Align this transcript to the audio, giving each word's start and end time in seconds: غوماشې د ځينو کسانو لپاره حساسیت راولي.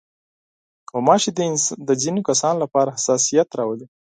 غوماشې 0.93 1.31
د 1.87 1.89
ځينو 2.01 2.21
کسانو 2.29 2.61
لپاره 2.63 2.93
حساسیت 2.95 3.49
راولي. 3.59 3.85